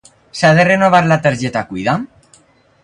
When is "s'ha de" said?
0.37-0.65